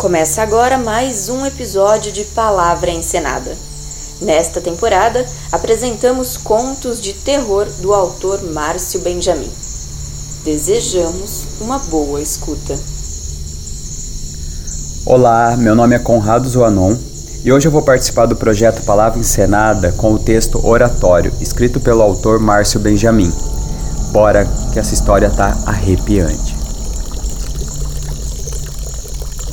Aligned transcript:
Começa 0.00 0.40
agora 0.40 0.78
mais 0.78 1.28
um 1.28 1.44
episódio 1.44 2.10
de 2.10 2.24
Palavra 2.24 2.90
Encenada. 2.90 3.54
Nesta 4.18 4.58
temporada, 4.58 5.26
apresentamos 5.52 6.38
contos 6.38 7.02
de 7.02 7.12
terror 7.12 7.66
do 7.82 7.92
autor 7.92 8.42
Márcio 8.44 9.00
Benjamin. 9.00 9.50
Desejamos 10.42 11.44
uma 11.60 11.78
boa 11.78 12.18
escuta. 12.18 12.78
Olá, 15.04 15.54
meu 15.58 15.74
nome 15.74 15.94
é 15.94 15.98
Conrado 15.98 16.48
Zoanon 16.48 16.96
e 17.44 17.52
hoje 17.52 17.68
eu 17.68 17.72
vou 17.72 17.82
participar 17.82 18.24
do 18.24 18.36
projeto 18.36 18.82
Palavra 18.86 19.20
Encenada 19.20 19.92
com 19.92 20.14
o 20.14 20.18
texto 20.18 20.66
Oratório, 20.66 21.30
escrito 21.42 21.78
pelo 21.78 22.00
autor 22.00 22.38
Márcio 22.40 22.80
Benjamin. 22.80 23.30
Bora 24.12 24.48
que 24.72 24.78
essa 24.78 24.94
história 24.94 25.28
tá 25.28 25.58
arrepiante. 25.66 26.49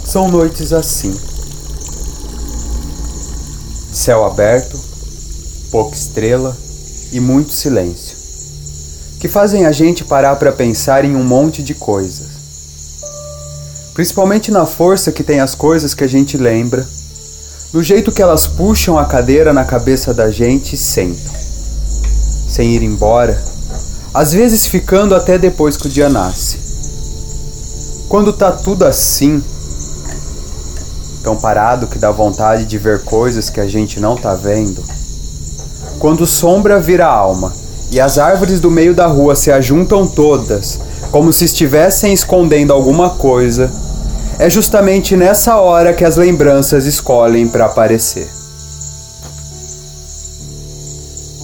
São 0.08 0.30
noites 0.30 0.72
assim. 0.72 1.14
Céu 3.92 4.24
aberto, 4.24 4.80
pouca 5.70 5.98
estrela 5.98 6.56
e 7.12 7.20
muito 7.20 7.52
silêncio, 7.52 8.16
que 9.20 9.28
fazem 9.28 9.66
a 9.66 9.72
gente 9.74 10.06
parar 10.06 10.38
para 10.38 10.54
pensar 10.54 11.04
em 11.04 11.14
um 11.14 11.26
monte 11.26 11.62
de 11.62 11.74
coisas. 11.74 12.26
Principalmente 13.94 14.50
na 14.50 14.66
força 14.66 15.12
que 15.12 15.26
tem 15.26 15.42
as 15.42 15.54
coisas 15.54 15.94
que 15.94 16.06
a 16.06 16.08
gente 16.08 16.38
lembra, 16.38 16.88
no 17.74 17.84
jeito 17.84 18.10
que 18.10 18.22
elas 18.22 18.48
puxam 18.48 18.98
a 18.98 19.04
cadeira 19.04 19.52
na 19.52 19.66
cabeça 19.66 20.14
da 20.14 20.32
gente 20.32 20.76
e 20.76 20.78
sentam, 20.78 21.34
sem 22.50 22.74
ir 22.74 22.82
embora, 22.82 23.44
às 24.14 24.32
vezes 24.32 24.68
ficando 24.68 25.14
até 25.14 25.38
depois 25.38 25.76
que 25.76 25.88
o 25.88 25.92
dia 25.92 26.08
nasce. 26.08 26.58
Quando 28.08 28.32
tá 28.32 28.53
tudo 28.53 28.86
assim, 28.86 29.44
tão 31.28 31.36
parado 31.36 31.88
que 31.88 32.00
dá 32.00 32.09
vontade 32.09 32.64
de 32.64 32.78
ver 32.78 33.03
coisas 33.03 33.50
que 33.50 33.59
a 33.59 33.67
gente 33.67 34.00
não 34.00 34.16
tá 34.16 34.33
vendo. 34.33 34.81
Quando 36.00 36.25
sombra 36.25 36.80
vira 36.80 37.06
alma 37.06 37.52
e 37.92 38.00
as 38.00 38.17
árvores 38.17 38.61
do 38.61 38.72
meio 38.72 38.95
da 38.95 39.08
rua 39.08 39.36
se 39.36 39.52
ajuntam 39.52 40.08
todas, 40.08 40.80
como 41.11 41.34
se 41.34 41.44
estivessem 41.44 42.14
escondendo 42.14 42.72
alguma 42.72 43.09
coisa, 43.09 43.69
é 44.39 44.50
justamente 44.50 45.17
nessa 45.17 45.58
hora 45.58 45.94
que 45.94 46.06
as 46.06 46.16
lembranças 46.16 46.86
escolhem 46.86 47.45
para 47.45 47.66
aparecer. 47.66 48.30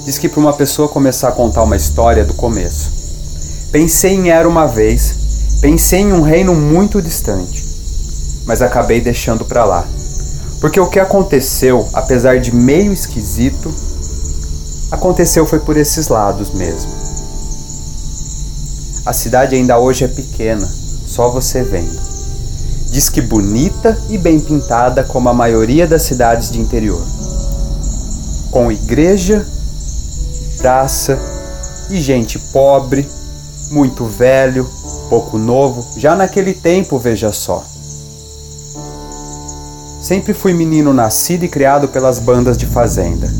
Diz 0.05 0.17
que 0.17 0.29
para 0.29 0.39
uma 0.39 0.53
pessoa 0.53 0.87
começar 0.87 1.27
a 1.27 1.33
contar 1.33 1.63
uma 1.63 1.75
história 1.75 2.23
do 2.23 2.33
começo. 2.33 2.89
Pensei 3.69 4.13
em 4.13 4.29
Era 4.29 4.47
uma 4.47 4.65
vez, 4.65 5.59
pensei 5.59 5.99
em 5.99 6.13
um 6.13 6.21
reino 6.21 6.55
muito 6.55 7.01
distante 7.01 7.72
mas 8.45 8.61
acabei 8.61 9.01
deixando 9.01 9.45
para 9.45 9.65
lá. 9.65 9.85
Porque 10.59 10.79
o 10.79 10.87
que 10.87 10.99
aconteceu, 10.99 11.89
apesar 11.93 12.39
de 12.39 12.55
meio 12.55 12.93
esquisito, 12.93 13.73
aconteceu 14.91 15.45
foi 15.45 15.59
por 15.59 15.75
esses 15.75 16.07
lados 16.07 16.51
mesmo. 16.51 16.91
A 19.05 19.11
cidade 19.11 19.55
ainda 19.55 19.77
hoje 19.77 20.05
é 20.05 20.07
pequena, 20.07 20.65
só 21.05 21.29
você 21.29 21.61
vendo. 21.61 21.99
Diz 22.89 23.09
que 23.09 23.21
bonita 23.21 23.97
e 24.09 24.17
bem 24.17 24.39
pintada 24.39 25.03
como 25.03 25.27
a 25.27 25.33
maioria 25.33 25.85
das 25.85 26.03
cidades 26.03 26.49
de 26.49 26.61
interior. 26.61 27.01
Com 28.49 28.71
igreja, 28.71 29.45
praça 30.59 31.19
e 31.89 31.99
gente 31.99 32.39
pobre, 32.39 33.09
muito 33.71 34.05
velho, 34.05 34.69
pouco 35.09 35.37
novo, 35.37 35.85
já 35.97 36.15
naquele 36.15 36.53
tempo, 36.53 36.97
veja 36.97 37.33
só. 37.33 37.72
Sempre 40.03 40.33
fui 40.33 40.53
menino 40.53 40.93
nascido 40.93 41.45
e 41.45 41.47
criado 41.47 41.87
pelas 41.87 42.19
bandas 42.19 42.57
de 42.57 42.65
fazenda. 42.65 43.33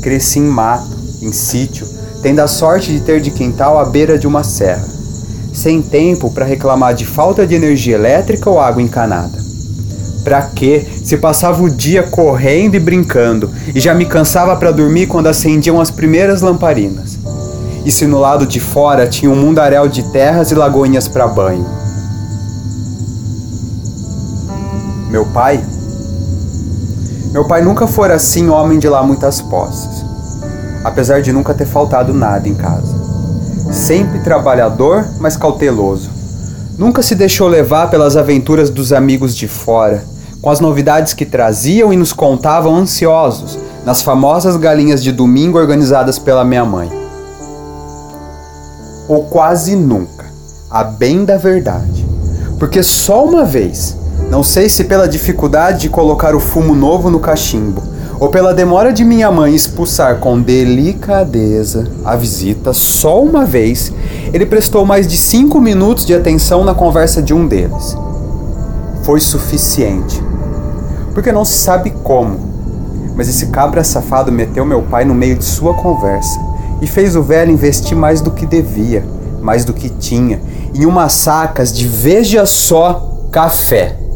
Cresci 0.00 0.38
em 0.38 0.44
mato, 0.44 0.96
em 1.20 1.32
sítio, 1.32 1.84
tendo 2.22 2.38
a 2.38 2.46
sorte 2.46 2.92
de 2.92 3.00
ter 3.00 3.20
de 3.20 3.32
quintal 3.32 3.80
à 3.80 3.84
beira 3.84 4.16
de 4.16 4.24
uma 4.24 4.44
serra, 4.44 4.86
sem 5.52 5.82
tempo 5.82 6.30
para 6.30 6.44
reclamar 6.44 6.94
de 6.94 7.04
falta 7.04 7.44
de 7.44 7.56
energia 7.56 7.96
elétrica 7.96 8.48
ou 8.48 8.60
água 8.60 8.80
encanada. 8.80 9.42
Pra 10.22 10.42
quê? 10.42 10.86
Se 11.02 11.16
passava 11.16 11.60
o 11.64 11.68
dia 11.68 12.04
correndo 12.04 12.76
e 12.76 12.80
brincando, 12.80 13.50
e 13.74 13.80
já 13.80 13.92
me 13.92 14.06
cansava 14.06 14.54
para 14.54 14.70
dormir 14.70 15.08
quando 15.08 15.26
acendiam 15.26 15.80
as 15.80 15.90
primeiras 15.90 16.42
lamparinas. 16.42 17.18
E 17.84 17.90
se 17.90 18.06
no 18.06 18.20
lado 18.20 18.46
de 18.46 18.60
fora 18.60 19.08
tinha 19.08 19.32
um 19.32 19.36
mundaréu 19.36 19.88
de 19.88 20.04
terras 20.12 20.52
e 20.52 20.54
lagoinhas 20.54 21.08
para 21.08 21.26
banho. 21.26 21.66
Meu 25.10 25.26
pai, 25.26 25.60
meu 27.30 27.44
pai 27.46 27.62
nunca 27.62 27.86
fora 27.86 28.14
assim 28.14 28.48
homem 28.48 28.78
de 28.78 28.88
lá 28.88 29.02
muitas 29.02 29.40
posses, 29.42 30.04
apesar 30.82 31.20
de 31.20 31.32
nunca 31.32 31.52
ter 31.52 31.66
faltado 31.66 32.14
nada 32.14 32.48
em 32.48 32.54
casa. 32.54 32.96
Sempre 33.70 34.20
trabalhador, 34.20 35.06
mas 35.20 35.36
cauteloso. 35.36 36.10
Nunca 36.78 37.02
se 37.02 37.14
deixou 37.14 37.48
levar 37.48 37.90
pelas 37.90 38.16
aventuras 38.16 38.70
dos 38.70 38.92
amigos 38.92 39.36
de 39.36 39.46
fora, 39.46 40.02
com 40.40 40.48
as 40.48 40.60
novidades 40.60 41.12
que 41.12 41.26
traziam 41.26 41.92
e 41.92 41.96
nos 41.96 42.12
contavam 42.12 42.74
ansiosos 42.76 43.58
nas 43.84 44.00
famosas 44.00 44.56
galinhas 44.56 45.02
de 45.02 45.12
domingo 45.12 45.58
organizadas 45.58 46.18
pela 46.18 46.44
minha 46.44 46.64
mãe. 46.64 46.90
Ou 49.06 49.24
quase 49.24 49.74
nunca, 49.76 50.26
a 50.70 50.84
bem 50.84 51.24
da 51.24 51.36
verdade. 51.36 52.06
Porque 52.58 52.82
só 52.82 53.24
uma 53.24 53.44
vez, 53.44 53.96
não 54.30 54.42
sei 54.42 54.68
se 54.68 54.84
pela 54.84 55.08
dificuldade 55.08 55.80
de 55.80 55.88
colocar 55.88 56.34
o 56.34 56.40
fumo 56.40 56.74
novo 56.74 57.08
no 57.08 57.18
cachimbo, 57.18 57.82
ou 58.20 58.28
pela 58.28 58.52
demora 58.52 58.92
de 58.92 59.04
minha 59.04 59.30
mãe 59.30 59.54
expulsar 59.54 60.18
com 60.18 60.40
delicadeza 60.40 61.86
a 62.04 62.14
visita 62.14 62.74
só 62.74 63.22
uma 63.22 63.46
vez, 63.46 63.92
ele 64.32 64.44
prestou 64.44 64.84
mais 64.84 65.06
de 65.06 65.16
cinco 65.16 65.60
minutos 65.60 66.04
de 66.04 66.14
atenção 66.14 66.62
na 66.62 66.74
conversa 66.74 67.22
de 67.22 67.32
um 67.32 67.46
deles. 67.46 67.96
Foi 69.02 69.20
suficiente. 69.20 70.22
Porque 71.14 71.32
não 71.32 71.44
se 71.44 71.58
sabe 71.58 71.90
como, 72.02 72.38
mas 73.16 73.28
esse 73.28 73.46
cabra 73.46 73.82
safado 73.82 74.30
meteu 74.30 74.64
meu 74.64 74.82
pai 74.82 75.04
no 75.04 75.14
meio 75.14 75.36
de 75.36 75.44
sua 75.44 75.72
conversa 75.72 76.38
e 76.82 76.86
fez 76.86 77.16
o 77.16 77.22
velho 77.22 77.50
investir 77.50 77.96
mais 77.96 78.20
do 78.20 78.30
que 78.30 78.44
devia, 78.44 79.04
mais 79.40 79.64
do 79.64 79.72
que 79.72 79.88
tinha, 79.88 80.40
em 80.74 80.84
umas 80.84 81.12
sacas 81.12 81.72
de 81.72 81.86
veja 81.88 82.44
só 82.44 83.28
café 83.32 84.07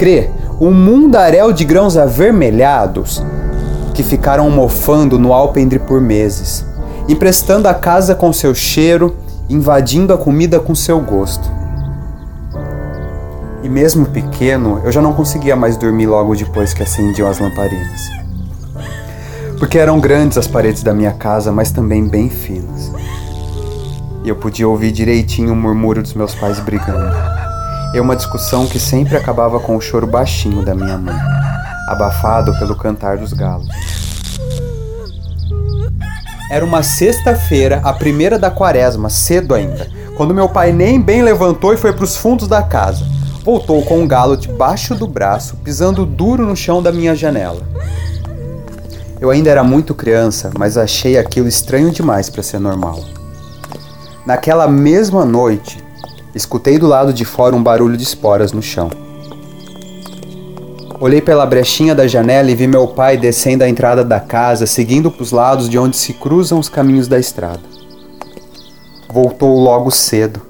crê 0.00 0.30
um 0.58 0.72
mundaréu 0.72 1.52
de 1.52 1.62
grãos 1.62 1.94
avermelhados 1.94 3.22
que 3.92 4.02
ficaram 4.02 4.48
mofando 4.48 5.18
no 5.18 5.30
alpendre 5.30 5.78
por 5.78 6.00
meses, 6.00 6.64
emprestando 7.06 7.68
a 7.68 7.74
casa 7.74 8.14
com 8.14 8.32
seu 8.32 8.54
cheiro, 8.54 9.14
invadindo 9.46 10.14
a 10.14 10.16
comida 10.16 10.58
com 10.58 10.74
seu 10.74 11.00
gosto. 11.00 11.46
E 13.62 13.68
mesmo 13.68 14.06
pequeno, 14.06 14.80
eu 14.84 14.90
já 14.90 15.02
não 15.02 15.12
conseguia 15.12 15.54
mais 15.54 15.76
dormir 15.76 16.06
logo 16.06 16.34
depois 16.34 16.72
que 16.72 16.82
acendiam 16.82 17.28
as 17.28 17.38
lamparinas. 17.38 18.00
Porque 19.58 19.78
eram 19.78 20.00
grandes 20.00 20.38
as 20.38 20.46
paredes 20.46 20.82
da 20.82 20.94
minha 20.94 21.12
casa, 21.12 21.52
mas 21.52 21.70
também 21.70 22.08
bem 22.08 22.30
finas. 22.30 22.90
E 24.24 24.30
eu 24.30 24.36
podia 24.36 24.66
ouvir 24.66 24.92
direitinho 24.92 25.52
o 25.52 25.56
murmúrio 25.56 26.02
dos 26.02 26.14
meus 26.14 26.34
pais 26.34 26.58
brigando 26.58 27.49
é 27.92 28.00
uma 28.00 28.14
discussão 28.14 28.66
que 28.66 28.78
sempre 28.78 29.16
acabava 29.16 29.58
com 29.58 29.76
o 29.76 29.80
choro 29.80 30.06
baixinho 30.06 30.64
da 30.64 30.74
minha 30.74 30.96
mãe, 30.96 31.18
abafado 31.88 32.56
pelo 32.58 32.76
cantar 32.76 33.18
dos 33.18 33.32
galos. 33.32 33.68
Era 36.50 36.64
uma 36.64 36.82
sexta-feira, 36.82 37.80
a 37.82 37.92
primeira 37.92 38.38
da 38.38 38.50
quaresma, 38.50 39.10
cedo 39.10 39.54
ainda, 39.54 39.88
quando 40.16 40.34
meu 40.34 40.48
pai 40.48 40.72
nem 40.72 41.00
bem 41.00 41.22
levantou 41.22 41.72
e 41.72 41.76
foi 41.76 41.92
para 41.92 42.04
os 42.04 42.16
fundos 42.16 42.46
da 42.46 42.62
casa. 42.62 43.04
Voltou 43.44 43.82
com 43.82 44.00
um 44.00 44.06
galo 44.06 44.36
debaixo 44.36 44.94
do 44.94 45.08
braço, 45.08 45.56
pisando 45.56 46.06
duro 46.06 46.46
no 46.46 46.54
chão 46.54 46.82
da 46.82 46.92
minha 46.92 47.14
janela. 47.14 47.62
Eu 49.20 49.30
ainda 49.30 49.50
era 49.50 49.64
muito 49.64 49.94
criança, 49.94 50.50
mas 50.56 50.76
achei 50.76 51.18
aquilo 51.18 51.48
estranho 51.48 51.90
demais 51.90 52.30
para 52.30 52.42
ser 52.42 52.58
normal. 52.58 53.00
Naquela 54.24 54.68
mesma 54.68 55.24
noite, 55.24 55.82
Escutei 56.34 56.78
do 56.78 56.86
lado 56.86 57.12
de 57.12 57.24
fora 57.24 57.56
um 57.56 57.62
barulho 57.62 57.96
de 57.96 58.04
esporas 58.04 58.52
no 58.52 58.62
chão. 58.62 58.88
Olhei 61.00 61.20
pela 61.20 61.44
brechinha 61.44 61.94
da 61.94 62.06
janela 62.06 62.50
e 62.50 62.54
vi 62.54 62.66
meu 62.66 62.86
pai 62.86 63.16
descendo 63.16 63.64
a 63.64 63.68
entrada 63.68 64.04
da 64.04 64.20
casa, 64.20 64.66
seguindo 64.66 65.10
para 65.10 65.22
os 65.22 65.32
lados 65.32 65.68
de 65.68 65.78
onde 65.78 65.96
se 65.96 66.12
cruzam 66.12 66.58
os 66.58 66.68
caminhos 66.68 67.08
da 67.08 67.18
estrada. 67.18 67.60
Voltou 69.08 69.58
logo 69.58 69.90
cedo, 69.90 70.42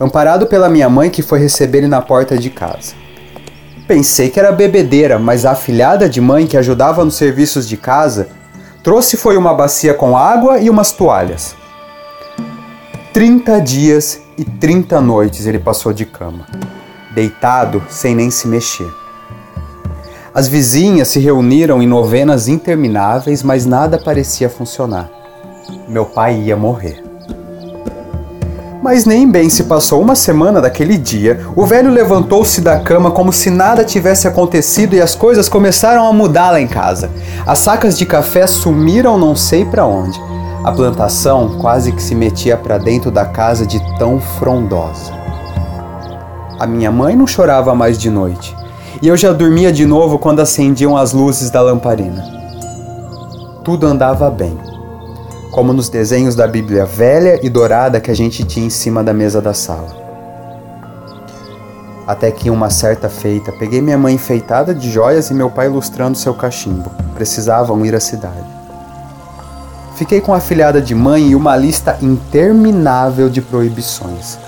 amparado 0.00 0.46
pela 0.46 0.70
minha 0.70 0.88
mãe 0.88 1.10
que 1.10 1.22
foi 1.22 1.38
receber 1.38 1.78
ele 1.78 1.88
na 1.88 2.00
porta 2.00 2.38
de 2.38 2.48
casa. 2.48 2.94
Pensei 3.86 4.30
que 4.30 4.40
era 4.40 4.52
bebedeira, 4.52 5.18
mas 5.18 5.44
a 5.44 5.50
afilhada 5.50 6.08
de 6.08 6.20
mãe 6.20 6.46
que 6.46 6.56
ajudava 6.56 7.04
nos 7.04 7.16
serviços 7.16 7.68
de 7.68 7.76
casa 7.76 8.28
trouxe 8.82 9.16
foi 9.16 9.36
uma 9.36 9.52
bacia 9.52 9.92
com 9.92 10.16
água 10.16 10.58
e 10.58 10.70
umas 10.70 10.92
toalhas. 10.92 11.54
Trinta 13.16 13.62
dias 13.62 14.20
e 14.36 14.44
trinta 14.44 15.00
noites 15.00 15.46
ele 15.46 15.58
passou 15.58 15.90
de 15.90 16.04
cama, 16.04 16.44
deitado 17.14 17.82
sem 17.88 18.14
nem 18.14 18.30
se 18.30 18.46
mexer. 18.46 18.92
As 20.34 20.48
vizinhas 20.48 21.08
se 21.08 21.18
reuniram 21.18 21.82
em 21.82 21.86
novenas 21.86 22.46
intermináveis, 22.46 23.42
mas 23.42 23.64
nada 23.64 23.98
parecia 23.98 24.50
funcionar. 24.50 25.08
Meu 25.88 26.04
pai 26.04 26.42
ia 26.42 26.58
morrer. 26.58 27.02
Mas 28.82 29.06
nem 29.06 29.26
bem 29.26 29.48
se 29.48 29.64
passou 29.64 30.02
uma 30.02 30.14
semana 30.14 30.60
daquele 30.60 30.98
dia, 30.98 31.40
o 31.56 31.64
velho 31.64 31.90
levantou-se 31.90 32.60
da 32.60 32.80
cama 32.80 33.10
como 33.10 33.32
se 33.32 33.48
nada 33.48 33.82
tivesse 33.82 34.28
acontecido 34.28 34.94
e 34.94 35.00
as 35.00 35.14
coisas 35.14 35.48
começaram 35.48 36.06
a 36.06 36.12
mudar 36.12 36.50
lá 36.50 36.60
em 36.60 36.68
casa. 36.68 37.10
As 37.46 37.60
sacas 37.60 37.96
de 37.96 38.04
café 38.04 38.46
sumiram 38.46 39.16
não 39.16 39.34
sei 39.34 39.64
para 39.64 39.86
onde. 39.86 40.20
A 40.66 40.72
plantação 40.72 41.58
quase 41.60 41.92
que 41.92 42.02
se 42.02 42.12
metia 42.12 42.56
para 42.56 42.76
dentro 42.76 43.08
da 43.08 43.24
casa 43.24 43.64
de 43.64 43.80
tão 43.98 44.20
frondosa. 44.20 45.12
A 46.58 46.66
minha 46.66 46.90
mãe 46.90 47.14
não 47.14 47.24
chorava 47.24 47.72
mais 47.72 47.96
de 47.96 48.10
noite, 48.10 48.52
e 49.00 49.06
eu 49.06 49.16
já 49.16 49.32
dormia 49.32 49.70
de 49.70 49.86
novo 49.86 50.18
quando 50.18 50.40
acendiam 50.40 50.96
as 50.96 51.12
luzes 51.12 51.50
da 51.50 51.62
lamparina. 51.62 52.24
Tudo 53.62 53.86
andava 53.86 54.28
bem 54.28 54.58
como 55.52 55.72
nos 55.72 55.88
desenhos 55.88 56.34
da 56.34 56.48
Bíblia 56.48 56.84
velha 56.84 57.38
e 57.42 57.48
dourada 57.48 58.00
que 58.00 58.10
a 58.10 58.14
gente 58.14 58.44
tinha 58.44 58.66
em 58.66 58.70
cima 58.70 59.04
da 59.04 59.14
mesa 59.14 59.40
da 59.40 59.54
sala. 59.54 59.86
Até 62.08 62.30
que, 62.32 62.50
uma 62.50 62.70
certa 62.70 63.08
feita, 63.08 63.52
peguei 63.52 63.80
minha 63.80 63.96
mãe 63.96 64.14
enfeitada 64.14 64.74
de 64.74 64.90
joias 64.90 65.30
e 65.30 65.34
meu 65.34 65.48
pai 65.48 65.66
ilustrando 65.66 66.18
seu 66.18 66.34
cachimbo. 66.34 66.90
Precisavam 67.14 67.86
ir 67.86 67.94
à 67.94 68.00
cidade. 68.00 68.55
Fiquei 69.96 70.20
com 70.20 70.34
a 70.34 70.40
filhada 70.40 70.80
de 70.80 70.94
mãe 70.94 71.28
e 71.28 71.34
uma 71.34 71.56
lista 71.56 71.96
interminável 72.02 73.30
de 73.30 73.40
proibições. 73.40 74.38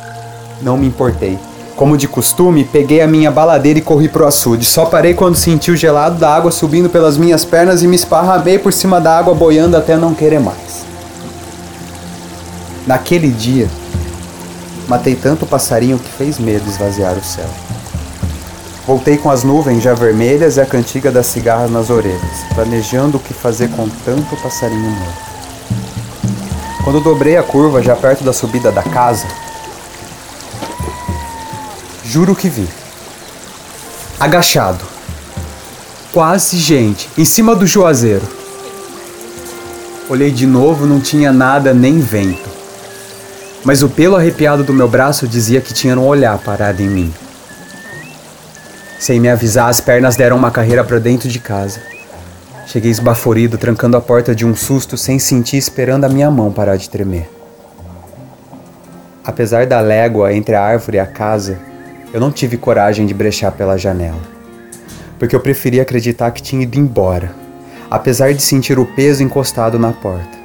Não 0.61 0.77
me 0.77 0.87
importei. 0.87 1.39
Como 1.75 1.97
de 1.97 2.07
costume, 2.07 2.65
peguei 2.65 3.01
a 3.01 3.07
minha 3.07 3.31
baladeira 3.31 3.79
e 3.79 3.83
corri 3.83 4.11
pro 4.11 4.27
açude. 4.27 4.67
Só 4.67 4.85
parei 4.85 5.15
quando 5.15 5.37
senti 5.37 5.71
o 5.71 5.77
gelado 5.77 6.19
da 6.19 6.29
água 6.29 6.51
subindo 6.51 6.91
pelas 6.91 7.17
minhas 7.17 7.47
pernas 7.47 7.83
e 7.83 7.87
me 7.87 7.97
esparramei 7.97 8.59
por 8.59 8.75
cima 8.75 9.01
da 9.01 9.17
água 9.17 9.33
boiando 9.35 9.75
até 9.75 9.97
não 9.97 10.13
querer 10.13 10.39
mais. 10.39 10.85
Naquele 12.87 13.31
dia, 13.31 13.69
matei 14.87 15.15
tanto 15.15 15.47
passarinho 15.47 15.99
que 15.99 16.11
fez 16.11 16.39
medo 16.39 16.69
esvaziar 16.69 17.17
o 17.17 17.25
céu. 17.25 17.49
Voltei 18.87 19.17
com 19.17 19.31
as 19.31 19.45
nuvens 19.45 19.83
já 19.83 19.95
vermelhas 19.95 20.59
e 20.59 20.61
a 20.61 20.67
cantiga 20.67 21.11
das 21.11 21.27
cigarras 21.27 21.71
nas 21.71 21.89
orelhas, 21.89 22.45
planejando 22.55 23.17
o 23.17 23.21
que 23.21 23.33
fazer 23.33 23.69
com 23.71 23.89
tanto 24.05 24.37
passarinho 24.43 24.91
morto. 24.91 25.28
Quando 26.85 27.01
dobrei 27.01 27.37
a 27.37 27.43
curva 27.43 27.83
já 27.83 27.95
perto 27.95 28.25
da 28.25 28.33
subida 28.33 28.73
da 28.73 28.83
casa, 28.83 29.27
juro 32.05 32.35
que 32.35 32.49
vi. 32.49 32.69
Agachado, 34.19 34.85
quase 36.13 36.57
gente, 36.57 37.09
em 37.17 37.25
cima 37.25 37.55
do 37.55 37.67
juazeiro. 37.67 38.27
Olhei 40.09 40.31
de 40.31 40.47
novo, 40.47 40.87
não 40.87 41.01
tinha 41.01 41.33
nada 41.33 41.75
nem 41.75 42.01
vento 42.01 42.49
mas 43.65 43.83
o 43.83 43.89
pelo 43.89 44.17
arrepiado 44.17 44.65
do 44.65 44.73
meu 44.73 44.89
braço 44.89 45.27
dizia 45.27 45.61
que 45.61 45.75
tinha 45.75 45.95
um 45.99 46.07
olhar 46.07 46.39
parado 46.39 46.83
em 46.83 46.89
mim. 46.89 47.15
Sem 48.99 49.21
me 49.21 49.29
avisar, 49.29 49.69
as 49.69 49.81
pernas 49.81 50.17
deram 50.17 50.37
uma 50.37 50.51
carreira 50.51 50.83
para 50.83 50.99
dentro 50.99 51.29
de 51.29 51.39
casa. 51.39 51.81
Cheguei 52.69 52.91
esbaforido, 52.91 53.57
trancando 53.57 53.97
a 53.97 54.01
porta 54.01 54.35
de 54.35 54.45
um 54.45 54.55
susto, 54.55 54.95
sem 54.95 55.19
sentir, 55.19 55.57
esperando 55.57 56.05
a 56.05 56.09
minha 56.09 56.31
mão 56.31 56.53
parar 56.53 56.77
de 56.77 56.91
tremer. 56.91 57.27
Apesar 59.25 59.65
da 59.65 59.81
légua 59.81 60.35
entre 60.35 60.55
a 60.55 60.63
árvore 60.63 60.99
e 60.99 61.01
a 61.01 61.07
casa, 61.07 61.59
eu 62.13 62.21
não 62.21 62.31
tive 62.31 62.59
coragem 62.59 63.07
de 63.07 63.15
brechar 63.15 63.53
pela 63.53 63.79
janela, 63.79 64.21
porque 65.19 65.35
eu 65.35 65.41
preferia 65.41 65.81
acreditar 65.81 66.31
que 66.31 66.43
tinha 66.43 66.63
ido 66.63 66.79
embora, 66.79 67.35
apesar 67.91 68.35
de 68.35 68.43
sentir 68.43 68.79
o 68.79 68.85
peso 68.85 69.23
encostado 69.23 69.79
na 69.79 69.95
porta. 69.95 70.37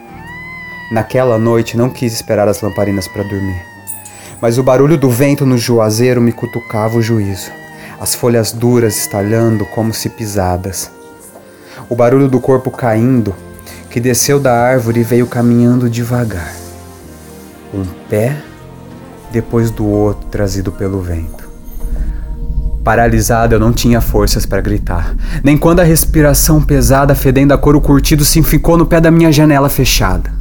Naquela 0.93 1.37
noite 1.37 1.75
não 1.75 1.89
quis 1.89 2.13
esperar 2.13 2.47
as 2.47 2.61
lamparinas 2.61 3.05
para 3.05 3.23
dormir. 3.23 3.61
Mas 4.39 4.57
o 4.57 4.63
barulho 4.63 4.97
do 4.97 5.09
vento 5.09 5.45
no 5.45 5.57
juazeiro 5.57 6.21
me 6.21 6.31
cutucava 6.31 6.97
o 6.97 7.01
juízo, 7.01 7.51
as 7.99 8.15
folhas 8.15 8.53
duras 8.53 8.95
estalhando 8.95 9.65
como 9.65 9.93
se 9.93 10.07
pisadas. 10.07 11.02
O 11.89 11.95
barulho 11.95 12.27
do 12.27 12.39
corpo 12.39 12.71
caindo, 12.71 13.33
que 13.89 13.99
desceu 13.99 14.39
da 14.39 14.53
árvore 14.53 15.01
e 15.01 15.03
veio 15.03 15.27
caminhando 15.27 15.89
devagar. 15.89 16.53
Um 17.73 17.85
pé 18.09 18.37
depois 19.31 19.71
do 19.71 19.85
outro 19.85 20.27
trazido 20.27 20.71
pelo 20.71 21.01
vento. 21.01 21.43
Paralisado, 22.83 23.55
eu 23.55 23.59
não 23.59 23.71
tinha 23.71 24.01
forças 24.01 24.45
para 24.45 24.61
gritar, 24.61 25.15
nem 25.43 25.57
quando 25.57 25.79
a 25.79 25.83
respiração 25.83 26.61
pesada 26.61 27.15
fedendo 27.15 27.53
a 27.53 27.57
couro 27.57 27.79
curtido 27.79 28.25
se 28.25 28.43
ficou 28.43 28.77
no 28.77 28.85
pé 28.85 28.99
da 28.99 29.09
minha 29.09 29.31
janela 29.31 29.69
fechada. 29.69 30.33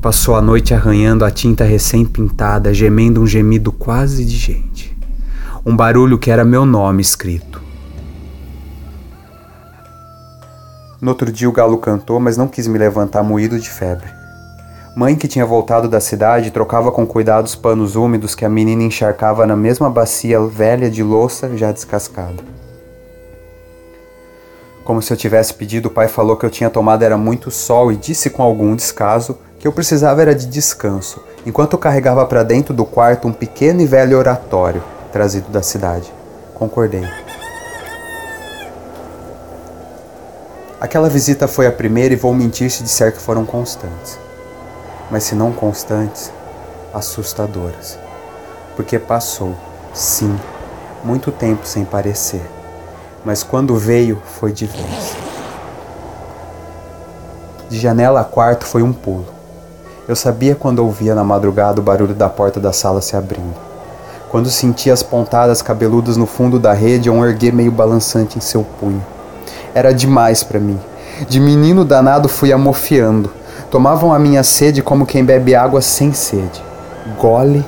Passou 0.00 0.36
a 0.36 0.42
noite 0.42 0.74
arranhando 0.74 1.24
a 1.24 1.30
tinta 1.30 1.64
recém-pintada, 1.64 2.74
gemendo 2.74 3.22
um 3.22 3.26
gemido 3.26 3.72
quase 3.72 4.22
de 4.22 4.36
gente. 4.36 4.94
Um 5.64 5.74
barulho 5.74 6.18
que 6.18 6.30
era 6.30 6.44
meu 6.44 6.66
nome 6.66 7.00
escrito. 7.00 7.63
No 11.04 11.10
outro 11.10 11.30
dia 11.30 11.46
o 11.46 11.52
galo 11.52 11.76
cantou, 11.76 12.18
mas 12.18 12.38
não 12.38 12.48
quis 12.48 12.66
me 12.66 12.78
levantar 12.78 13.22
moído 13.22 13.60
de 13.60 13.68
febre. 13.68 14.08
Mãe, 14.96 15.14
que 15.14 15.28
tinha 15.28 15.44
voltado 15.44 15.86
da 15.86 16.00
cidade, 16.00 16.50
trocava 16.50 16.90
com 16.90 17.06
cuidado 17.06 17.44
os 17.44 17.54
panos 17.54 17.94
úmidos 17.94 18.34
que 18.34 18.42
a 18.42 18.48
menina 18.48 18.84
encharcava 18.84 19.46
na 19.46 19.54
mesma 19.54 19.90
bacia 19.90 20.40
velha 20.40 20.90
de 20.90 21.02
louça 21.02 21.54
já 21.58 21.70
descascada. 21.70 22.42
Como 24.82 25.02
se 25.02 25.12
eu 25.12 25.16
tivesse 25.18 25.52
pedido, 25.52 25.88
o 25.88 25.90
pai 25.90 26.08
falou 26.08 26.38
que 26.38 26.46
eu 26.46 26.50
tinha 26.50 26.70
tomado 26.70 27.02
era 27.02 27.18
muito 27.18 27.50
sol 27.50 27.92
e 27.92 27.96
disse 27.96 28.30
com 28.30 28.42
algum 28.42 28.74
descaso 28.74 29.36
que 29.58 29.68
eu 29.68 29.72
precisava 29.72 30.22
era 30.22 30.34
de 30.34 30.46
descanso, 30.46 31.22
enquanto 31.44 31.76
carregava 31.76 32.24
para 32.24 32.42
dentro 32.42 32.72
do 32.72 32.86
quarto 32.86 33.28
um 33.28 33.32
pequeno 33.32 33.82
e 33.82 33.86
velho 33.86 34.16
oratório 34.16 34.82
trazido 35.12 35.50
da 35.50 35.60
cidade. 35.60 36.10
Concordei. 36.54 37.04
Aquela 40.84 41.08
visita 41.08 41.48
foi 41.48 41.66
a 41.66 41.72
primeira 41.72 42.12
e 42.12 42.16
vou 42.18 42.34
mentir 42.34 42.70
se 42.70 42.82
disser 42.82 43.10
que 43.10 43.18
foram 43.18 43.46
constantes. 43.46 44.18
Mas 45.10 45.24
se 45.24 45.34
não 45.34 45.50
constantes, 45.50 46.30
assustadoras. 46.92 47.98
Porque 48.76 48.98
passou, 48.98 49.54
sim, 49.94 50.38
muito 51.02 51.32
tempo 51.32 51.66
sem 51.66 51.86
parecer. 51.86 52.42
Mas 53.24 53.42
quando 53.42 53.74
veio, 53.76 54.20
foi 54.26 54.52
de 54.52 54.66
vez. 54.66 55.16
De 57.70 57.78
janela 57.78 58.20
a 58.20 58.24
quarto 58.24 58.66
foi 58.66 58.82
um 58.82 58.92
pulo. 58.92 59.24
Eu 60.06 60.14
sabia 60.14 60.54
quando 60.54 60.80
ouvia 60.80 61.14
na 61.14 61.24
madrugada 61.24 61.80
o 61.80 61.82
barulho 61.82 62.14
da 62.14 62.28
porta 62.28 62.60
da 62.60 62.74
sala 62.74 63.00
se 63.00 63.16
abrindo. 63.16 63.56
Quando 64.28 64.50
sentia 64.50 64.92
as 64.92 65.02
pontadas 65.02 65.62
cabeludas 65.62 66.18
no 66.18 66.26
fundo 66.26 66.58
da 66.58 66.74
rede 66.74 67.08
um 67.08 67.24
erguer 67.24 67.54
meio 67.54 67.72
balançante 67.72 68.36
em 68.36 68.42
seu 68.42 68.62
punho. 68.78 69.13
Era 69.74 69.92
demais 69.92 70.42
para 70.42 70.60
mim. 70.60 70.78
De 71.28 71.40
menino 71.40 71.84
danado 71.84 72.28
fui 72.28 72.52
amofiando. 72.52 73.30
Tomavam 73.70 74.12
a 74.12 74.18
minha 74.18 74.42
sede 74.42 74.82
como 74.82 75.06
quem 75.06 75.24
bebe 75.24 75.54
água 75.54 75.82
sem 75.82 76.12
sede. 76.12 76.62
Gole 77.18 77.64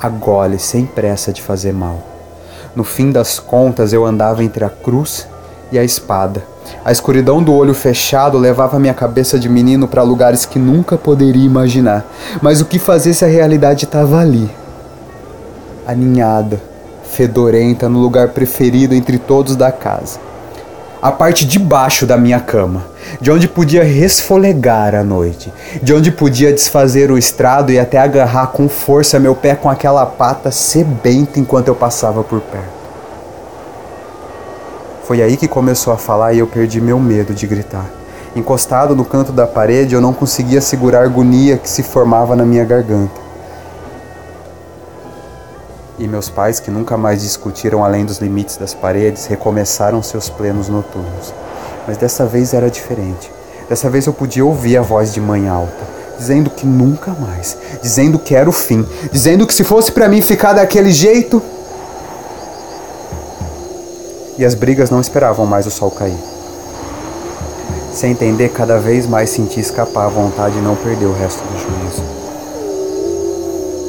a 0.00 0.08
gole, 0.08 0.58
sem 0.58 0.86
pressa 0.86 1.32
de 1.32 1.42
fazer 1.42 1.72
mal. 1.72 1.98
No 2.76 2.84
fim 2.84 3.10
das 3.10 3.40
contas, 3.40 3.92
eu 3.92 4.06
andava 4.06 4.44
entre 4.44 4.64
a 4.64 4.70
cruz 4.70 5.26
e 5.72 5.78
a 5.78 5.82
espada 5.82 6.42
a 6.84 6.92
escuridão 6.92 7.42
do 7.42 7.54
olho 7.54 7.74
fechado 7.74 8.38
levava 8.38 8.78
minha 8.78 8.94
cabeça 8.94 9.38
de 9.38 9.48
menino 9.48 9.86
para 9.86 10.02
lugares 10.02 10.44
que 10.46 10.58
nunca 10.58 10.96
poderia 10.96 11.44
imaginar. 11.44 12.04
Mas 12.40 12.60
o 12.60 12.64
que 12.64 12.78
fazer 12.78 13.14
se 13.14 13.24
a 13.24 13.28
realidade 13.28 13.84
estava 13.84 14.18
ali? 14.18 14.50
Aninhada, 15.86 16.60
fedorenta, 17.04 17.88
no 17.88 17.98
lugar 17.98 18.28
preferido 18.28 18.94
entre 18.94 19.18
todos 19.18 19.56
da 19.56 19.72
casa. 19.72 20.18
A 21.00 21.12
parte 21.12 21.46
de 21.46 21.60
baixo 21.60 22.04
da 22.04 22.16
minha 22.16 22.40
cama, 22.40 22.84
de 23.20 23.30
onde 23.30 23.46
podia 23.46 23.84
resfolegar 23.84 24.96
a 24.96 25.04
noite, 25.04 25.52
de 25.80 25.94
onde 25.94 26.10
podia 26.10 26.52
desfazer 26.52 27.12
o 27.12 27.16
estrado 27.16 27.70
e 27.70 27.78
até 27.78 27.98
agarrar 27.98 28.48
com 28.48 28.68
força 28.68 29.20
meu 29.20 29.32
pé 29.32 29.54
com 29.54 29.70
aquela 29.70 30.04
pata 30.04 30.50
sebenta 30.50 31.38
enquanto 31.38 31.68
eu 31.68 31.74
passava 31.76 32.24
por 32.24 32.40
perto. 32.40 32.78
Foi 35.04 35.22
aí 35.22 35.36
que 35.36 35.46
começou 35.46 35.92
a 35.92 35.96
falar 35.96 36.32
e 36.32 36.40
eu 36.40 36.48
perdi 36.48 36.80
meu 36.80 36.98
medo 36.98 37.32
de 37.32 37.46
gritar. 37.46 37.86
Encostado 38.34 38.96
no 38.96 39.04
canto 39.04 39.30
da 39.30 39.46
parede, 39.46 39.94
eu 39.94 40.00
não 40.00 40.12
conseguia 40.12 40.60
segurar 40.60 41.02
a 41.02 41.04
agonia 41.04 41.58
que 41.58 41.70
se 41.70 41.84
formava 41.84 42.34
na 42.34 42.44
minha 42.44 42.64
garganta. 42.64 43.27
E 45.98 46.06
meus 46.06 46.28
pais, 46.28 46.60
que 46.60 46.70
nunca 46.70 46.96
mais 46.96 47.22
discutiram 47.22 47.84
além 47.84 48.04
dos 48.04 48.18
limites 48.18 48.56
das 48.56 48.74
paredes, 48.74 49.26
recomeçaram 49.26 50.02
seus 50.02 50.28
plenos 50.28 50.68
noturnos. 50.68 51.34
Mas 51.86 51.96
dessa 51.96 52.24
vez 52.24 52.54
era 52.54 52.70
diferente. 52.70 53.32
Dessa 53.68 53.90
vez 53.90 54.06
eu 54.06 54.12
podia 54.12 54.44
ouvir 54.44 54.76
a 54.76 54.82
voz 54.82 55.12
de 55.12 55.20
mãe 55.20 55.48
alta, 55.48 55.84
dizendo 56.16 56.50
que 56.50 56.66
nunca 56.66 57.10
mais, 57.12 57.56
dizendo 57.82 58.18
que 58.18 58.34
era 58.34 58.48
o 58.48 58.52
fim, 58.52 58.86
dizendo 59.12 59.46
que 59.46 59.52
se 59.52 59.64
fosse 59.64 59.90
para 59.92 60.08
mim 60.08 60.22
ficar 60.22 60.52
daquele 60.52 60.90
jeito, 60.90 61.42
E 64.38 64.44
as 64.44 64.54
brigas 64.54 64.88
não 64.88 65.00
esperavam 65.00 65.44
mais 65.44 65.66
o 65.66 65.70
sol 65.70 65.90
cair. 65.90 66.16
Sem 67.92 68.12
entender, 68.12 68.50
cada 68.50 68.78
vez 68.78 69.04
mais 69.04 69.30
senti 69.30 69.58
escapar 69.58 70.06
a 70.06 70.08
vontade 70.08 70.54
de 70.54 70.60
não 70.60 70.76
perder 70.76 71.06
o 71.06 71.12
resto 71.12 71.42
do 71.42 71.58
juízo. 71.58 72.04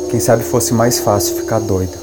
Quem 0.09 0.19
sabe 0.19 0.43
fosse 0.43 0.73
mais 0.73 0.99
fácil 0.99 1.35
ficar 1.35 1.59
doido. 1.59 1.98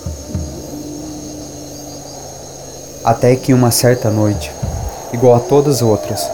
Até 3.07 3.37
que 3.37 3.55
uma 3.55 3.71
certa 3.71 4.11
noite, 4.11 4.51
igual 5.13 5.37
a 5.37 5.39
todas 5.39 5.77
as 5.77 5.83
outras, 5.83 6.29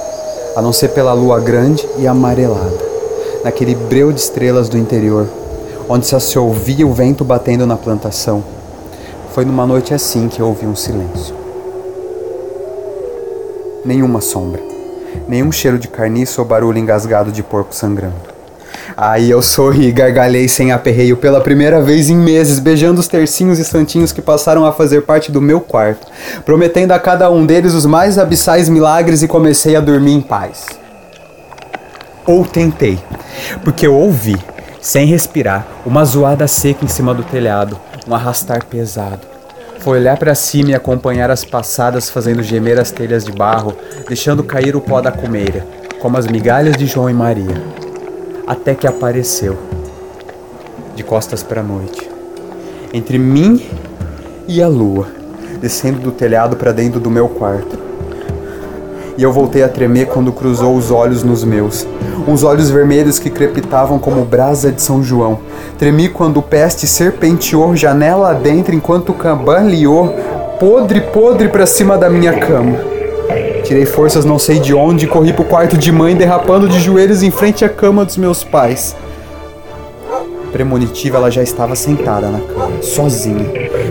a 0.56 0.62
não 0.62 0.72
ser 0.72 0.88
pela 0.88 1.12
lua 1.12 1.38
grande 1.38 1.86
e 1.98 2.06
amarelada, 2.06 2.80
naquele 3.44 3.74
breu 3.74 4.10
de 4.10 4.18
estrelas 4.18 4.70
do 4.70 4.78
interior, 4.78 5.28
onde 5.86 6.06
só 6.06 6.18
se 6.18 6.38
ouvia 6.38 6.86
o 6.86 6.92
vento 6.94 7.26
batendo 7.26 7.66
na 7.66 7.76
plantação, 7.76 8.42
foi 9.34 9.44
numa 9.44 9.66
noite 9.66 9.92
assim 9.92 10.28
que 10.28 10.40
eu 10.40 10.46
ouvi 10.46 10.64
um 10.64 10.74
silêncio. 10.74 11.34
Nenhuma 13.84 14.22
sombra, 14.22 14.62
nenhum 15.28 15.52
cheiro 15.52 15.78
de 15.78 15.88
carniça 15.88 16.40
ou 16.40 16.48
barulho 16.48 16.78
engasgado 16.78 17.30
de 17.30 17.42
porco 17.42 17.74
sangrando. 17.74 18.31
Aí 18.96 19.30
eu 19.30 19.40
sorri 19.40 19.90
gargalhei 19.90 20.48
sem 20.48 20.72
aperreio 20.72 21.16
pela 21.16 21.40
primeira 21.40 21.80
vez 21.80 22.10
em 22.10 22.16
meses, 22.16 22.58
beijando 22.58 23.00
os 23.00 23.08
tercinhos 23.08 23.58
e 23.58 23.64
santinhos 23.64 24.12
que 24.12 24.20
passaram 24.20 24.64
a 24.64 24.72
fazer 24.72 25.02
parte 25.02 25.32
do 25.32 25.40
meu 25.40 25.60
quarto, 25.60 26.06
prometendo 26.44 26.92
a 26.92 26.98
cada 26.98 27.30
um 27.30 27.46
deles 27.46 27.74
os 27.74 27.86
mais 27.86 28.18
abissais 28.18 28.68
milagres 28.68 29.22
e 29.22 29.28
comecei 29.28 29.76
a 29.76 29.80
dormir 29.80 30.12
em 30.12 30.20
paz. 30.20 30.66
Ou 32.26 32.44
tentei, 32.44 32.98
porque 33.64 33.86
eu 33.86 33.94
ouvi, 33.94 34.36
sem 34.80 35.06
respirar, 35.06 35.66
uma 35.84 36.04
zoada 36.04 36.46
seca 36.46 36.84
em 36.84 36.88
cima 36.88 37.14
do 37.14 37.24
telhado, 37.24 37.78
um 38.06 38.14
arrastar 38.14 38.64
pesado. 38.64 39.32
Foi 39.80 39.98
olhar 39.98 40.16
para 40.16 40.34
cima 40.34 40.70
e 40.70 40.74
acompanhar 40.74 41.28
as 41.30 41.44
passadas 41.44 42.08
fazendo 42.08 42.42
gemer 42.42 42.78
as 42.78 42.92
telhas 42.92 43.24
de 43.24 43.32
barro, 43.32 43.74
deixando 44.06 44.44
cair 44.44 44.76
o 44.76 44.80
pó 44.80 45.00
da 45.00 45.10
cumeira, 45.10 45.66
como 46.00 46.16
as 46.16 46.26
migalhas 46.28 46.76
de 46.76 46.86
João 46.86 47.10
e 47.10 47.12
Maria. 47.12 47.81
Até 48.52 48.74
que 48.74 48.86
apareceu, 48.86 49.56
de 50.94 51.02
costas 51.02 51.42
para 51.42 51.62
a 51.62 51.64
noite, 51.64 52.06
entre 52.92 53.18
mim 53.18 53.64
e 54.46 54.62
a 54.62 54.68
lua, 54.68 55.06
descendo 55.58 56.00
do 56.00 56.10
telhado 56.10 56.54
para 56.54 56.70
dentro 56.70 57.00
do 57.00 57.10
meu 57.10 57.30
quarto. 57.30 57.78
E 59.16 59.22
eu 59.22 59.32
voltei 59.32 59.62
a 59.62 59.70
tremer 59.70 60.08
quando 60.08 60.30
cruzou 60.34 60.76
os 60.76 60.90
olhos 60.90 61.22
nos 61.22 61.42
meus, 61.44 61.86
uns 62.28 62.42
olhos 62.42 62.68
vermelhos 62.68 63.18
que 63.18 63.30
crepitavam 63.30 63.98
como 63.98 64.22
brasa 64.22 64.70
de 64.70 64.82
São 64.82 65.02
João. 65.02 65.40
Tremi 65.78 66.10
quando 66.10 66.36
o 66.36 66.42
peste 66.42 66.86
serpenteou 66.86 67.74
janela 67.74 68.32
adentro 68.32 68.74
enquanto 68.74 69.14
cambaleou, 69.14 70.14
podre, 70.60 71.00
podre 71.00 71.48
para 71.48 71.64
cima 71.64 71.96
da 71.96 72.10
minha 72.10 72.38
cama. 72.38 72.91
Tirei 73.64 73.86
forças 73.86 74.24
não 74.24 74.38
sei 74.38 74.58
de 74.58 74.74
onde 74.74 75.04
e 75.04 75.08
corri 75.08 75.32
pro 75.32 75.44
quarto 75.44 75.78
de 75.78 75.92
mãe, 75.92 76.16
derrapando 76.16 76.68
de 76.68 76.80
joelhos 76.80 77.22
em 77.22 77.30
frente 77.30 77.64
à 77.64 77.68
cama 77.68 78.04
dos 78.04 78.16
meus 78.16 78.42
pais. 78.42 78.96
Premonitiva, 80.50 81.16
ela 81.16 81.30
já 81.30 81.42
estava 81.42 81.74
sentada 81.74 82.28
na 82.28 82.40
cama, 82.40 82.82
sozinha. 82.82 83.46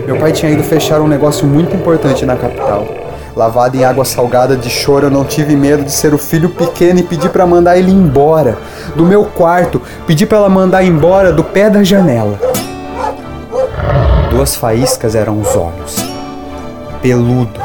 Meu 0.06 0.16
pai 0.18 0.32
tinha 0.32 0.52
ido 0.52 0.62
fechar 0.62 1.00
um 1.00 1.08
negócio 1.08 1.46
muito 1.46 1.74
importante 1.74 2.24
na 2.24 2.36
capital. 2.36 2.86
Lavado 3.34 3.76
em 3.76 3.84
água 3.84 4.04
salgada 4.04 4.56
de 4.56 4.68
choro, 4.68 5.06
eu 5.06 5.10
não 5.10 5.24
tive 5.24 5.56
medo 5.56 5.82
de 5.82 5.90
ser 5.90 6.12
o 6.12 6.18
filho 6.18 6.50
pequeno 6.50 7.00
e 7.00 7.02
pedi 7.02 7.28
para 7.30 7.46
mandar 7.46 7.78
ele 7.78 7.90
embora 7.90 8.58
do 8.94 9.04
meu 9.04 9.24
quarto. 9.24 9.80
Pedi 10.06 10.26
para 10.26 10.38
ela 10.38 10.48
mandar 10.48 10.84
embora 10.84 11.32
do 11.32 11.42
pé 11.42 11.70
da 11.70 11.82
janela. 11.82 12.38
Duas 14.30 14.54
faíscas 14.54 15.14
eram 15.14 15.40
os 15.40 15.56
olhos. 15.56 15.96
Peludo, 17.00 17.60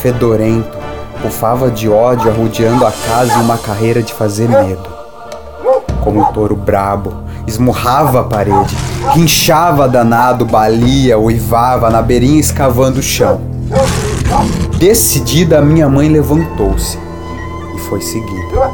fedorento, 0.00 0.77
bufava 1.22 1.70
de 1.70 1.88
ódio 1.88 2.30
arrodeando 2.30 2.86
a 2.86 2.92
casa 2.92 3.38
em 3.38 3.42
uma 3.42 3.58
carreira 3.58 4.02
de 4.02 4.12
fazer 4.12 4.48
medo. 4.48 4.88
Como 6.02 6.20
um 6.20 6.32
touro 6.32 6.56
brabo, 6.56 7.12
esmurrava 7.46 8.20
a 8.20 8.24
parede, 8.24 8.76
rinchava 9.12 9.88
danado, 9.88 10.44
balia, 10.44 11.18
uivava, 11.18 11.90
na 11.90 12.00
beirinha 12.00 12.40
escavando 12.40 13.00
o 13.00 13.02
chão. 13.02 13.40
Decidida, 14.78 15.60
minha 15.60 15.88
mãe 15.88 16.08
levantou-se 16.08 16.98
e 17.74 17.78
foi 17.80 18.00
seguida. 18.00 18.70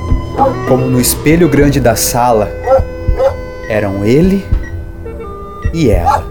Como 0.69 0.87
no 0.87 1.01
espelho 1.01 1.49
grande 1.49 1.81
da 1.81 1.97
sala, 1.97 2.49
eram 3.69 4.05
ele 4.05 4.45
e 5.73 5.91
ela. 5.91 6.25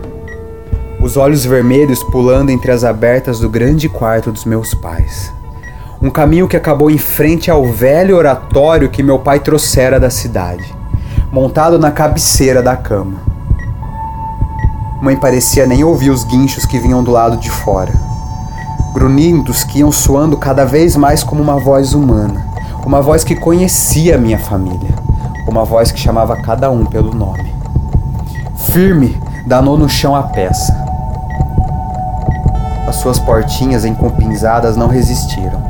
Os 1.02 1.18
olhos 1.18 1.44
vermelhos 1.44 2.02
pulando 2.04 2.50
entre 2.50 2.72
as 2.72 2.84
abertas 2.84 3.40
do 3.40 3.50
grande 3.50 3.90
quarto 3.90 4.32
dos 4.32 4.46
meus 4.46 4.74
pais. 4.74 5.34
Um 6.04 6.12
caminho 6.12 6.48
que 6.48 6.58
acabou 6.58 6.92
em 6.92 6.98
frente 7.00 7.50
ao 7.50 7.66
velho 7.66 8.16
oratório 8.16 8.90
que 8.90 9.02
meu 9.02 9.18
pai 9.18 9.40
trouxera 9.40 10.00
da 10.00 10.12
cidade, 10.12 10.76
montado 11.32 11.80
na 11.80 11.90
cabeceira 11.90 12.62
da 12.62 12.76
cama. 12.76 13.22
Mãe 15.02 15.16
parecia 15.16 15.66
nem 15.66 15.84
ouvir 15.84 16.12
os 16.12 16.24
guinchos 16.24 16.66
que 16.66 16.78
vinham 16.78 17.04
do 17.04 17.10
lado 17.10 17.38
de 17.38 17.50
fora 17.50 18.14
grunhidos 18.94 19.64
que 19.64 19.80
iam 19.80 19.92
soando 19.92 20.38
cada 20.38 20.66
vez 20.66 20.96
mais 20.96 21.24
como 21.24 21.42
uma 21.42 21.60
voz 21.60 21.94
humana, 21.94 22.46
uma 22.86 23.02
voz 23.02 23.24
que 23.24 23.36
conhecia 23.36 24.20
minha 24.20 24.38
família, 24.38 24.94
uma 25.48 25.66
voz 25.66 25.92
que 25.92 26.00
chamava 26.00 26.38
cada 26.38 26.70
um 26.70 26.86
pelo 26.86 27.14
nome. 27.14 27.54
Firme, 28.56 29.20
danou 29.48 29.78
no 29.78 29.90
chão 29.90 30.16
a 30.16 30.24
peça. 30.24 30.74
As 32.88 32.98
suas 32.98 33.18
portinhas 33.18 33.84
encompinzadas 33.84 34.78
não 34.78 34.88
resistiram, 34.88 35.64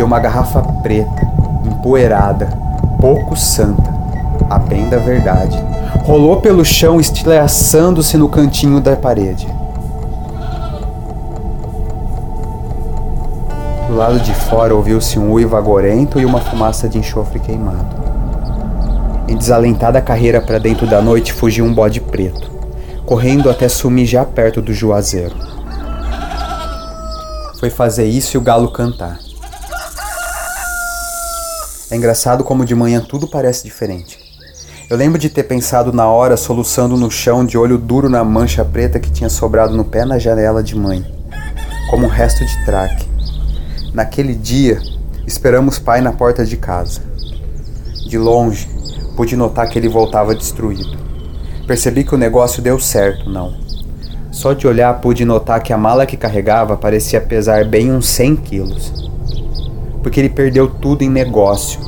e 0.00 0.02
uma 0.02 0.18
garrafa 0.18 0.62
preta, 0.82 1.30
empoeirada, 1.64 2.48
pouco 2.98 3.36
santa, 3.36 3.92
a 4.48 4.58
bem 4.58 4.88
da 4.88 4.96
verdade, 4.96 5.62
rolou 6.04 6.40
pelo 6.40 6.64
chão 6.64 6.98
estilhaçando-se 6.98 8.16
no 8.16 8.28
cantinho 8.28 8.80
da 8.80 8.96
parede. 8.96 9.46
Do 13.86 13.94
lado 13.94 14.18
de 14.20 14.32
fora 14.32 14.74
ouviu-se 14.74 15.18
um 15.18 15.32
uivo 15.32 15.56
agorento 15.56 16.18
e 16.18 16.24
uma 16.24 16.40
fumaça 16.40 16.88
de 16.88 16.98
enxofre 16.98 17.38
queimado. 17.38 18.00
Em 19.28 19.36
desalentada 19.36 20.00
carreira 20.00 20.40
para 20.40 20.58
dentro 20.58 20.86
da 20.86 21.02
noite 21.02 21.32
fugiu 21.32 21.64
um 21.64 21.74
bode 21.74 22.00
preto, 22.00 22.50
correndo 23.04 23.50
até 23.50 23.68
sumir 23.68 24.06
já 24.06 24.24
perto 24.24 24.62
do 24.62 24.72
juazeiro. 24.72 25.36
Foi 27.58 27.68
fazer 27.68 28.06
isso 28.06 28.36
e 28.36 28.38
o 28.38 28.40
galo 28.40 28.70
cantar. 28.70 29.29
É 31.90 31.96
engraçado 31.96 32.44
como 32.44 32.64
de 32.64 32.72
manhã 32.72 33.00
tudo 33.00 33.26
parece 33.26 33.64
diferente. 33.64 34.16
Eu 34.88 34.96
lembro 34.96 35.18
de 35.18 35.28
ter 35.28 35.42
pensado 35.42 35.92
na 35.92 36.08
hora, 36.08 36.36
soluçando 36.36 36.96
no 36.96 37.10
chão, 37.10 37.44
de 37.44 37.58
olho 37.58 37.76
duro 37.76 38.08
na 38.08 38.22
mancha 38.22 38.64
preta 38.64 39.00
que 39.00 39.10
tinha 39.10 39.28
sobrado 39.28 39.76
no 39.76 39.84
pé 39.84 40.04
na 40.04 40.16
janela 40.16 40.62
de 40.62 40.76
mãe, 40.76 41.04
como 41.90 42.06
um 42.06 42.08
resto 42.08 42.44
de 42.44 42.64
traque. 42.64 43.08
Naquele 43.92 44.36
dia, 44.36 44.80
esperamos 45.26 45.80
pai 45.80 46.00
na 46.00 46.12
porta 46.12 46.46
de 46.46 46.56
casa. 46.56 47.00
De 48.08 48.16
longe, 48.16 48.68
pude 49.16 49.34
notar 49.34 49.68
que 49.68 49.76
ele 49.76 49.88
voltava 49.88 50.32
destruído. 50.32 50.96
Percebi 51.66 52.04
que 52.04 52.14
o 52.14 52.18
negócio 52.18 52.62
deu 52.62 52.78
certo, 52.78 53.28
não. 53.28 53.52
Só 54.30 54.52
de 54.52 54.66
olhar 54.66 55.00
pude 55.00 55.24
notar 55.24 55.60
que 55.60 55.72
a 55.72 55.78
mala 55.78 56.06
que 56.06 56.16
carregava 56.16 56.76
parecia 56.76 57.20
pesar 57.20 57.64
bem 57.64 57.92
uns 57.92 58.08
100 58.08 58.36
quilos. 58.36 59.10
Porque 60.02 60.20
ele 60.20 60.28
perdeu 60.28 60.68
tudo 60.68 61.02
em 61.02 61.10
negócio, 61.10 61.80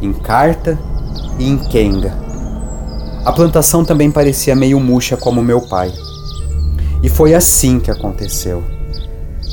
em 0.00 0.12
carta 0.12 0.78
e 1.38 1.48
em 1.48 1.56
quenga. 1.56 2.14
A 3.24 3.32
plantação 3.32 3.84
também 3.84 4.10
parecia 4.10 4.54
meio 4.54 4.78
murcha 4.78 5.16
como 5.16 5.42
meu 5.42 5.60
pai. 5.62 5.92
E 7.02 7.08
foi 7.08 7.34
assim 7.34 7.80
que 7.80 7.90
aconteceu. 7.90 8.62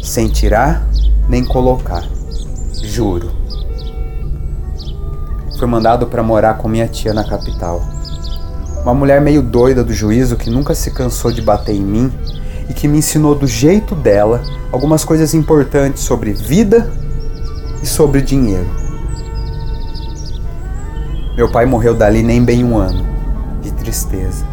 Sem 0.03 0.27
tirar 0.27 0.87
nem 1.29 1.45
colocar. 1.45 2.03
Juro. 2.83 3.31
Fui 5.57 5.67
mandado 5.67 6.07
para 6.07 6.23
morar 6.23 6.55
com 6.55 6.67
minha 6.67 6.87
tia 6.87 7.13
na 7.13 7.23
capital. 7.23 7.81
Uma 8.83 8.93
mulher 8.93 9.21
meio 9.21 9.41
doida 9.41 9.83
do 9.83 9.93
juízo 9.93 10.35
que 10.35 10.49
nunca 10.49 10.73
se 10.73 10.91
cansou 10.91 11.31
de 11.31 11.41
bater 11.41 11.75
em 11.75 11.81
mim 11.81 12.11
e 12.67 12.73
que 12.73 12.87
me 12.87 12.97
ensinou 12.97 13.35
do 13.35 13.45
jeito 13.45 13.93
dela 13.93 14.41
algumas 14.71 15.05
coisas 15.05 15.33
importantes 15.33 16.03
sobre 16.03 16.33
vida 16.33 16.91
e 17.81 17.85
sobre 17.85 18.21
dinheiro. 18.21 18.69
Meu 21.35 21.51
pai 21.51 21.65
morreu 21.65 21.95
dali 21.95 22.21
nem 22.21 22.43
bem 22.43 22.63
um 22.63 22.77
ano, 22.77 23.05
de 23.61 23.71
tristeza, 23.71 24.45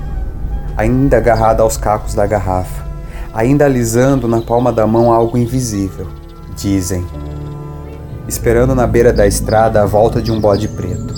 ainda 0.77 1.17
agarrado 1.17 1.61
aos 1.61 1.77
cacos 1.77 2.15
da 2.15 2.27
garrafa, 2.27 2.87
ainda 3.35 3.65
alisando 3.65 4.29
na 4.29 4.41
palma 4.41 4.73
da 4.73 4.87
mão 4.87 5.13
algo 5.13 5.37
invisível 5.37 6.07
dizem, 6.59 7.07
esperando 8.27 8.75
na 8.75 8.85
beira 8.85 9.13
da 9.13 9.27
estrada 9.27 9.81
a 9.81 9.87
volta 9.87 10.21
de 10.21 10.33
um 10.33 10.41
bode 10.41 10.67
preto. 10.67 11.15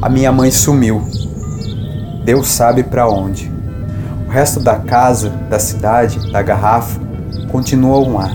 A 0.00 0.08
minha 0.08 0.30
mãe 0.30 0.50
sumiu. 0.50 1.02
Deus 2.24 2.46
sabe 2.46 2.84
para 2.84 3.08
onde. 3.08 3.52
O 4.26 4.30
resto 4.30 4.60
da 4.60 4.76
casa, 4.76 5.30
da 5.50 5.58
cidade, 5.58 6.30
da 6.30 6.40
garrafa 6.40 7.00
continuam 7.50 8.14
lá, 8.14 8.30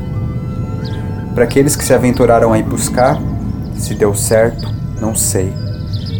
Para 1.34 1.44
aqueles 1.44 1.76
que 1.76 1.84
se 1.84 1.94
aventuraram 1.94 2.52
a 2.52 2.60
ir 2.60 2.64
buscar, 2.64 3.20
se 3.76 3.96
deu 3.96 4.14
certo, 4.14 4.68
não 5.00 5.16
sei. 5.16 5.54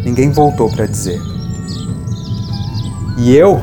Ninguém 0.04 0.30
voltou 0.30 0.70
para 0.70 0.86
dizer. 0.86 1.20
E 3.18 3.36
eu? 3.36 3.60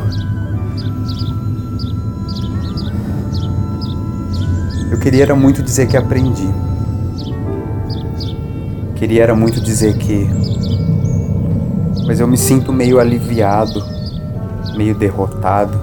Eu 4.92 5.00
queria 5.00 5.24
era 5.24 5.36
muito 5.36 5.64
dizer 5.64 5.88
que 5.88 5.98
aprendi. 5.98 6.48
Queria 8.96 9.24
era 9.24 9.36
muito 9.36 9.60
dizer 9.60 9.98
que. 9.98 10.30
Mas 12.06 12.20
eu 12.20 12.28
me 12.28 12.38
sinto 12.38 12.72
meio 12.72 13.00
aliviado, 13.00 13.84
meio 14.76 14.96
derrotado, 14.96 15.78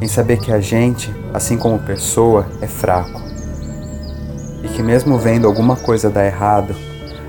em 0.00 0.08
saber 0.08 0.38
que 0.38 0.52
a 0.52 0.60
gente, 0.60 1.12
assim 1.34 1.56
como 1.56 1.78
pessoa, 1.80 2.46
é 2.60 2.66
fraco. 2.66 3.27
Que 4.78 4.82
mesmo 4.84 5.18
vendo 5.18 5.48
alguma 5.48 5.74
coisa 5.74 6.08
dar 6.08 6.24
errado, 6.24 6.72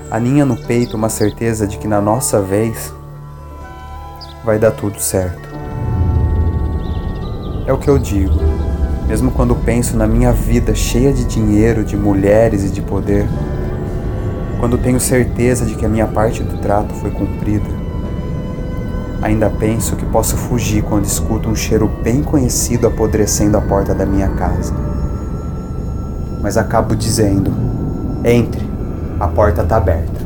aninha 0.08 0.44
no 0.44 0.56
peito 0.56 0.96
uma 0.96 1.08
certeza 1.08 1.66
de 1.66 1.78
que 1.78 1.88
na 1.88 2.00
nossa 2.00 2.40
vez 2.40 2.94
vai 4.44 4.56
dar 4.56 4.70
tudo 4.70 5.00
certo. 5.00 5.48
É 7.66 7.72
o 7.72 7.76
que 7.76 7.90
eu 7.90 7.98
digo, 7.98 8.38
mesmo 9.08 9.32
quando 9.32 9.56
penso 9.56 9.96
na 9.96 10.06
minha 10.06 10.30
vida 10.30 10.76
cheia 10.76 11.12
de 11.12 11.24
dinheiro, 11.24 11.82
de 11.82 11.96
mulheres 11.96 12.62
e 12.62 12.68
de 12.68 12.80
poder, 12.80 13.26
quando 14.60 14.78
tenho 14.78 15.00
certeza 15.00 15.66
de 15.66 15.74
que 15.74 15.84
a 15.84 15.88
minha 15.88 16.06
parte 16.06 16.44
do 16.44 16.56
trato 16.58 16.94
foi 16.94 17.10
cumprida, 17.10 17.66
ainda 19.20 19.50
penso 19.50 19.96
que 19.96 20.06
posso 20.06 20.36
fugir 20.36 20.84
quando 20.84 21.04
escuto 21.04 21.48
um 21.48 21.56
cheiro 21.56 21.88
bem 22.00 22.22
conhecido 22.22 22.86
apodrecendo 22.86 23.58
a 23.58 23.60
porta 23.60 23.92
da 23.92 24.06
minha 24.06 24.28
casa. 24.28 24.89
Mas 26.40 26.56
acabo 26.56 26.94
dizendo: 26.94 27.52
entre, 28.24 28.60
a 29.18 29.28
porta 29.28 29.62
está 29.62 29.76
aberta. 29.76 30.19